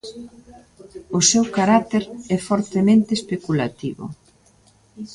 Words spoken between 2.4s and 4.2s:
fortemente especulativo.